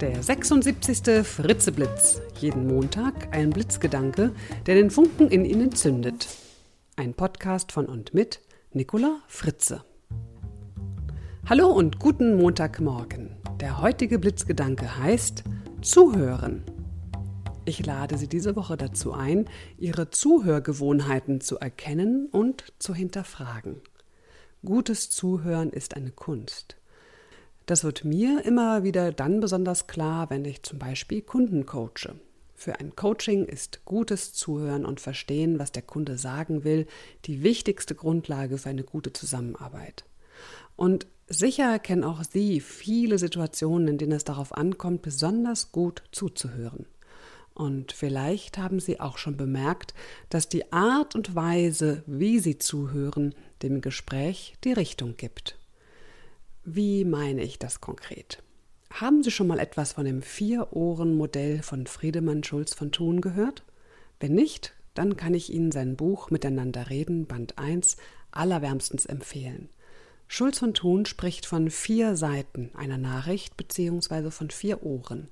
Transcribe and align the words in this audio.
Der 0.00 0.22
76. 0.22 1.26
Fritzeblitz. 1.26 2.20
Jeden 2.38 2.66
Montag 2.66 3.34
ein 3.34 3.48
Blitzgedanke, 3.48 4.34
der 4.66 4.74
den 4.74 4.90
Funken 4.90 5.30
in 5.30 5.46
Ihnen 5.46 5.72
zündet. 5.72 6.28
Ein 6.96 7.14
Podcast 7.14 7.72
von 7.72 7.86
und 7.86 8.12
mit 8.12 8.42
Nicola 8.74 9.20
Fritze. 9.26 9.84
Hallo 11.48 11.68
und 11.68 11.98
guten 11.98 12.36
Montagmorgen. 12.36 13.36
Der 13.58 13.80
heutige 13.80 14.18
Blitzgedanke 14.18 14.98
heißt 14.98 15.44
Zuhören. 15.80 16.62
Ich 17.64 17.86
lade 17.86 18.18
Sie 18.18 18.28
diese 18.28 18.54
Woche 18.54 18.76
dazu 18.76 19.14
ein, 19.14 19.48
Ihre 19.78 20.10
Zuhörgewohnheiten 20.10 21.40
zu 21.40 21.58
erkennen 21.58 22.28
und 22.30 22.74
zu 22.78 22.94
hinterfragen. 22.94 23.80
Gutes 24.62 25.08
Zuhören 25.08 25.70
ist 25.70 25.96
eine 25.96 26.10
Kunst. 26.10 26.76
Das 27.66 27.82
wird 27.82 28.04
mir 28.04 28.44
immer 28.44 28.84
wieder 28.84 29.10
dann 29.10 29.40
besonders 29.40 29.88
klar, 29.88 30.30
wenn 30.30 30.44
ich 30.44 30.62
zum 30.62 30.78
Beispiel 30.78 31.20
Kunden 31.20 31.66
coache. 31.66 32.14
Für 32.54 32.78
ein 32.78 32.94
Coaching 32.94 33.44
ist 33.44 33.84
gutes 33.84 34.32
Zuhören 34.32 34.86
und 34.86 35.00
Verstehen, 35.00 35.58
was 35.58 35.72
der 35.72 35.82
Kunde 35.82 36.16
sagen 36.16 36.62
will, 36.62 36.86
die 37.24 37.42
wichtigste 37.42 37.96
Grundlage 37.96 38.56
für 38.56 38.68
eine 38.68 38.84
gute 38.84 39.12
Zusammenarbeit. 39.12 40.04
Und 40.76 41.08
sicher 41.26 41.80
kennen 41.80 42.04
auch 42.04 42.22
Sie 42.22 42.60
viele 42.60 43.18
Situationen, 43.18 43.88
in 43.88 43.98
denen 43.98 44.12
es 44.12 44.24
darauf 44.24 44.56
ankommt, 44.56 45.02
besonders 45.02 45.72
gut 45.72 46.04
zuzuhören. 46.12 46.86
Und 47.52 47.90
vielleicht 47.90 48.58
haben 48.58 48.78
Sie 48.78 49.00
auch 49.00 49.18
schon 49.18 49.36
bemerkt, 49.36 49.92
dass 50.30 50.48
die 50.48 50.72
Art 50.72 51.16
und 51.16 51.34
Weise, 51.34 52.04
wie 52.06 52.38
Sie 52.38 52.58
zuhören, 52.58 53.34
dem 53.62 53.80
Gespräch 53.80 54.54
die 54.62 54.72
Richtung 54.72 55.16
gibt. 55.16 55.58
Wie 56.68 57.04
meine 57.04 57.44
ich 57.44 57.60
das 57.60 57.80
konkret? 57.80 58.42
Haben 58.90 59.22
Sie 59.22 59.30
schon 59.30 59.46
mal 59.46 59.60
etwas 59.60 59.92
von 59.92 60.04
dem 60.04 60.20
Vier-Ohren-Modell 60.20 61.62
von 61.62 61.86
Friedemann 61.86 62.42
Schulz 62.42 62.74
von 62.74 62.90
Thun 62.90 63.20
gehört? 63.20 63.62
Wenn 64.18 64.34
nicht, 64.34 64.74
dann 64.92 65.16
kann 65.16 65.32
ich 65.32 65.52
Ihnen 65.52 65.70
sein 65.70 65.94
Buch 65.94 66.32
Miteinander 66.32 66.90
reden, 66.90 67.26
Band 67.26 67.56
1, 67.56 67.98
allerwärmstens 68.32 69.06
empfehlen. 69.06 69.68
Schulz 70.26 70.58
von 70.58 70.74
Thun 70.74 71.06
spricht 71.06 71.46
von 71.46 71.70
vier 71.70 72.16
Seiten 72.16 72.72
einer 72.74 72.98
Nachricht 72.98 73.56
bzw. 73.56 74.32
von 74.32 74.50
vier 74.50 74.82
Ohren, 74.82 75.28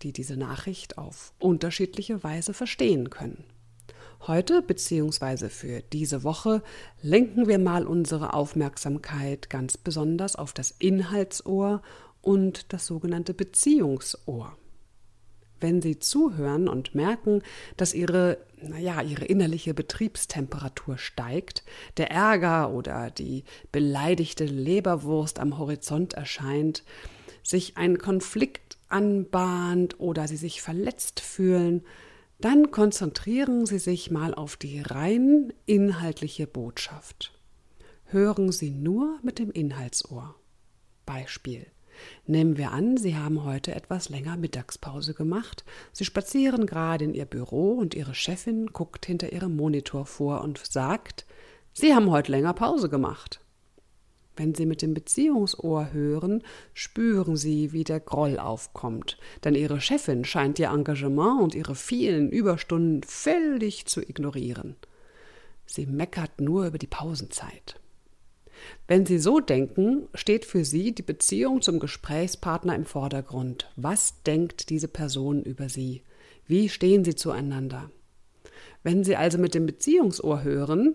die 0.00 0.14
diese 0.14 0.38
Nachricht 0.38 0.96
auf 0.96 1.34
unterschiedliche 1.38 2.24
Weise 2.24 2.54
verstehen 2.54 3.10
können. 3.10 3.44
Heute 4.26 4.62
bzw. 4.62 5.48
für 5.48 5.80
diese 5.80 6.24
Woche 6.24 6.62
lenken 7.00 7.46
wir 7.46 7.58
mal 7.58 7.86
unsere 7.86 8.34
Aufmerksamkeit 8.34 9.48
ganz 9.48 9.76
besonders 9.76 10.36
auf 10.36 10.52
das 10.52 10.74
Inhaltsohr 10.78 11.82
und 12.20 12.72
das 12.72 12.86
sogenannte 12.86 13.32
Beziehungsohr. 13.32 14.56
Wenn 15.60 15.80
Sie 15.82 15.98
zuhören 15.98 16.68
und 16.68 16.94
merken, 16.94 17.42
dass 17.76 17.94
Ihre, 17.94 18.38
naja, 18.60 19.00
Ihre 19.02 19.24
innerliche 19.24 19.72
Betriebstemperatur 19.72 20.98
steigt, 20.98 21.64
der 21.96 22.10
Ärger 22.10 22.70
oder 22.70 23.10
die 23.10 23.44
beleidigte 23.72 24.44
Leberwurst 24.44 25.38
am 25.38 25.58
Horizont 25.58 26.14
erscheint, 26.14 26.84
sich 27.42 27.76
ein 27.76 27.98
Konflikt 27.98 28.78
anbahnt 28.88 29.98
oder 29.98 30.28
Sie 30.28 30.36
sich 30.36 30.60
verletzt 30.60 31.20
fühlen, 31.20 31.82
dann 32.40 32.70
konzentrieren 32.70 33.66
Sie 33.66 33.78
sich 33.78 34.10
mal 34.10 34.34
auf 34.34 34.56
die 34.56 34.80
rein 34.80 35.52
inhaltliche 35.66 36.46
Botschaft. 36.46 37.32
Hören 38.04 38.52
Sie 38.52 38.70
nur 38.70 39.18
mit 39.22 39.38
dem 39.38 39.50
Inhaltsohr. 39.50 40.36
Beispiel. 41.04 41.66
Nehmen 42.26 42.56
wir 42.56 42.70
an, 42.70 42.96
Sie 42.96 43.16
haben 43.16 43.44
heute 43.44 43.74
etwas 43.74 44.08
länger 44.08 44.36
Mittagspause 44.36 45.14
gemacht. 45.14 45.64
Sie 45.92 46.04
spazieren 46.04 46.66
gerade 46.66 47.04
in 47.04 47.14
Ihr 47.14 47.24
Büro 47.24 47.72
und 47.72 47.94
Ihre 47.94 48.14
Chefin 48.14 48.68
guckt 48.68 49.06
hinter 49.06 49.32
Ihrem 49.32 49.56
Monitor 49.56 50.06
vor 50.06 50.42
und 50.42 50.58
sagt, 50.58 51.26
Sie 51.72 51.94
haben 51.94 52.10
heute 52.10 52.30
länger 52.30 52.54
Pause 52.54 52.88
gemacht. 52.88 53.40
Wenn 54.38 54.54
Sie 54.54 54.66
mit 54.66 54.82
dem 54.82 54.94
Beziehungsohr 54.94 55.92
hören, 55.92 56.44
spüren 56.72 57.36
Sie, 57.36 57.72
wie 57.72 57.82
der 57.82 57.98
Groll 57.98 58.38
aufkommt, 58.38 59.18
denn 59.42 59.56
Ihre 59.56 59.80
Chefin 59.80 60.24
scheint 60.24 60.60
Ihr 60.60 60.68
Engagement 60.68 61.42
und 61.42 61.54
Ihre 61.56 61.74
vielen 61.74 62.30
Überstunden 62.30 63.02
völlig 63.02 63.86
zu 63.86 64.00
ignorieren. 64.00 64.76
Sie 65.66 65.86
meckert 65.86 66.40
nur 66.40 66.66
über 66.68 66.78
die 66.78 66.86
Pausenzeit. 66.86 67.80
Wenn 68.86 69.06
Sie 69.06 69.18
so 69.18 69.40
denken, 69.40 70.08
steht 70.14 70.44
für 70.44 70.64
Sie 70.64 70.94
die 70.94 71.02
Beziehung 71.02 71.60
zum 71.60 71.80
Gesprächspartner 71.80 72.76
im 72.76 72.84
Vordergrund. 72.84 73.70
Was 73.74 74.22
denkt 74.22 74.70
diese 74.70 74.88
Person 74.88 75.42
über 75.42 75.68
Sie? 75.68 76.02
Wie 76.46 76.68
stehen 76.68 77.04
Sie 77.04 77.16
zueinander? 77.16 77.90
Wenn 78.84 79.02
Sie 79.02 79.16
also 79.16 79.36
mit 79.36 79.54
dem 79.54 79.66
Beziehungsohr 79.66 80.44
hören, 80.44 80.94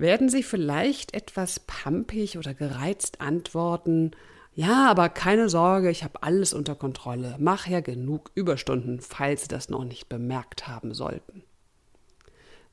werden 0.00 0.28
Sie 0.28 0.42
vielleicht 0.42 1.14
etwas 1.14 1.60
pampig 1.60 2.38
oder 2.38 2.54
gereizt 2.54 3.20
antworten, 3.20 4.12
ja, 4.52 4.90
aber 4.90 5.08
keine 5.08 5.48
Sorge, 5.48 5.90
ich 5.90 6.02
habe 6.02 6.22
alles 6.22 6.52
unter 6.52 6.74
Kontrolle. 6.74 7.36
Mach 7.38 7.66
ja 7.68 7.80
genug 7.80 8.30
Überstunden, 8.34 9.00
falls 9.00 9.42
Sie 9.42 9.48
das 9.48 9.68
noch 9.68 9.84
nicht 9.84 10.08
bemerkt 10.08 10.66
haben 10.66 10.92
sollten. 10.92 11.44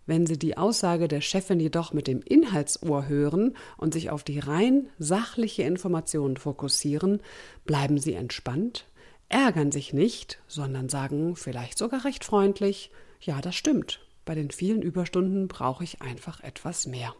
Wenn 0.07 0.25
Sie 0.25 0.39
die 0.39 0.57
Aussage 0.57 1.07
der 1.07 1.21
Chefin 1.21 1.59
jedoch 1.59 1.93
mit 1.93 2.07
dem 2.07 2.21
Inhaltsohr 2.21 3.07
hören 3.07 3.55
und 3.77 3.93
sich 3.93 4.09
auf 4.09 4.23
die 4.23 4.39
rein 4.39 4.89
sachliche 4.97 5.63
Information 5.63 6.37
fokussieren, 6.37 7.21
bleiben 7.65 7.99
Sie 7.99 8.13
entspannt, 8.13 8.87
ärgern 9.29 9.71
sich 9.71 9.93
nicht, 9.93 10.39
sondern 10.47 10.89
sagen 10.89 11.35
vielleicht 11.35 11.77
sogar 11.77 12.05
recht 12.05 12.23
freundlich, 12.23 12.89
ja, 13.19 13.41
das 13.41 13.55
stimmt, 13.55 13.99
bei 14.27 14.35
den 14.35 14.51
vielen 14.51 14.83
Überstunden 14.83 15.47
brauche 15.47 15.83
ich 15.83 16.03
einfach 16.03 16.43
etwas 16.43 16.85
mehr. 16.85 17.15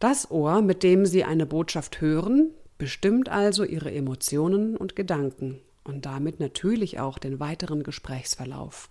Das 0.00 0.30
Ohr, 0.32 0.62
mit 0.62 0.82
dem 0.82 1.06
Sie 1.06 1.22
eine 1.22 1.46
Botschaft 1.46 2.00
hören, 2.00 2.50
bestimmt 2.78 3.28
also 3.28 3.62
Ihre 3.62 3.92
Emotionen 3.92 4.76
und 4.76 4.96
Gedanken 4.96 5.60
und 5.84 6.06
damit 6.06 6.40
natürlich 6.40 6.98
auch 6.98 7.18
den 7.18 7.38
weiteren 7.38 7.84
Gesprächsverlauf. 7.84 8.90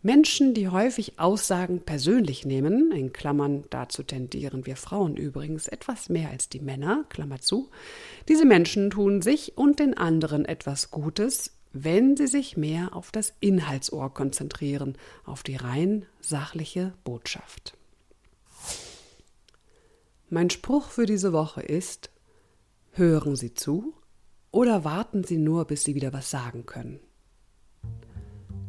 Menschen, 0.00 0.54
die 0.54 0.68
häufig 0.68 1.18
Aussagen 1.18 1.80
persönlich 1.80 2.44
nehmen, 2.44 2.92
in 2.92 3.12
Klammern 3.12 3.64
dazu 3.70 4.04
tendieren 4.04 4.64
wir 4.64 4.76
Frauen 4.76 5.16
übrigens 5.16 5.66
etwas 5.66 6.08
mehr 6.08 6.30
als 6.30 6.48
die 6.48 6.60
Männer, 6.60 7.04
Klammer 7.08 7.40
zu, 7.40 7.68
diese 8.28 8.44
Menschen 8.44 8.90
tun 8.90 9.22
sich 9.22 9.58
und 9.58 9.80
den 9.80 9.96
anderen 9.96 10.44
etwas 10.44 10.92
Gutes, 10.92 11.57
wenn 11.72 12.16
sie 12.16 12.26
sich 12.26 12.56
mehr 12.56 12.94
auf 12.94 13.10
das 13.10 13.34
Inhaltsohr 13.40 14.12
konzentrieren, 14.12 14.96
auf 15.24 15.42
die 15.42 15.56
rein 15.56 16.06
sachliche 16.20 16.94
Botschaft. 17.04 17.76
Mein 20.30 20.50
Spruch 20.50 20.88
für 20.88 21.06
diese 21.06 21.32
Woche 21.32 21.62
ist, 21.62 22.10
hören 22.92 23.36
Sie 23.36 23.54
zu 23.54 23.94
oder 24.50 24.84
warten 24.84 25.24
Sie 25.24 25.38
nur, 25.38 25.64
bis 25.64 25.84
Sie 25.84 25.94
wieder 25.94 26.12
was 26.12 26.30
sagen 26.30 26.66
können. 26.66 27.00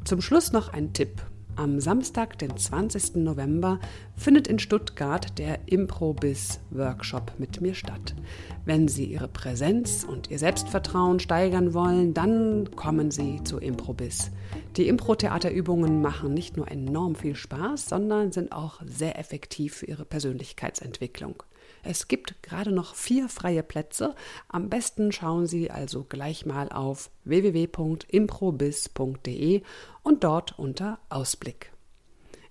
Zum 0.06 0.22
Schluss 0.22 0.52
noch 0.52 0.70
ein 0.70 0.94
Tipp. 0.94 1.22
Am 1.59 1.81
Samstag, 1.81 2.40
den 2.40 2.56
20. 2.56 3.18
November, 3.18 3.81
findet 4.16 4.47
in 4.47 4.59
Stuttgart 4.59 5.38
der 5.38 5.59
Improbiz-Workshop 5.66 7.34
mit 7.38 7.59
mir 7.59 7.74
statt. 7.74 8.16
Wenn 8.64 8.88
Sie 8.88 9.03
Ihre 9.03 9.28
Präsenz 9.28 10.06
und 10.06 10.31
Ihr 10.31 10.40
Selbstvertrauen 10.40 11.19
steigern 11.19 11.74
wollen, 11.74 12.14
dann 12.14 12.74
kommen 12.78 13.12
Sie 13.12 13.44
zu 13.44 13.58
Improbiz. 13.58 14.31
Die 14.78 14.88
Impro-Theaterübungen 14.88 16.02
machen 16.02 16.34
nicht 16.34 16.56
nur 16.56 16.72
enorm 16.72 17.16
viel 17.16 17.36
Spaß, 17.36 17.88
sondern 17.88 18.31
sind 18.31 18.53
auch 18.53 18.80
sehr 18.86 19.19
effektiv 19.19 19.74
für 19.74 19.88
Ihre 19.88 20.06
Persönlichkeitsentwicklung. 20.06 21.44
Es 21.84 22.07
gibt 22.07 22.41
gerade 22.44 22.72
noch 22.72 22.94
vier 22.95 23.28
freie 23.29 23.63
Plätze. 23.63 24.13
Am 24.47 24.69
besten 24.69 25.12
schauen 25.12 25.47
Sie 25.47 25.72
also 25.72 26.03
gleich 26.03 26.45
mal 26.45 26.69
auf 26.69 27.09
www.improbiz.de 27.24 29.63
und 30.04 30.24
dort 30.24 30.57
unter 30.57 31.00
Ausblick. 31.09 31.71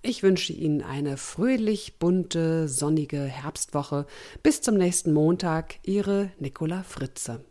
Ich 0.01 0.23
wünsche 0.23 0.53
Ihnen 0.53 0.81
eine 0.81 1.17
fröhlich 1.17 1.99
bunte, 1.99 2.69
sonnige 2.69 3.21
Herbstwoche. 3.21 4.05
Bis 4.41 4.61
zum 4.61 4.75
nächsten 4.75 5.11
Montag, 5.11 5.75
Ihre 5.83 6.31
Nicola 6.39 6.83
Fritze. 6.83 7.43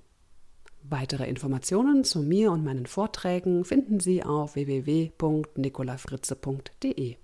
Weitere 0.83 1.29
Informationen 1.29 2.05
zu 2.05 2.21
mir 2.21 2.51
und 2.51 2.65
meinen 2.65 2.87
Vorträgen 2.87 3.67
finden 3.67 4.01
Sie 4.01 4.25
auf 4.25 4.55
www.nicolafritze.de. 4.55 7.17